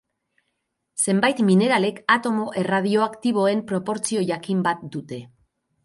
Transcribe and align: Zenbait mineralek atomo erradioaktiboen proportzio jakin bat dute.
Zenbait 1.07 1.41
mineralek 1.51 2.01
atomo 2.15 2.47
erradioaktiboen 2.65 3.65
proportzio 3.73 4.29
jakin 4.35 4.69
bat 4.71 4.87
dute. 4.99 5.27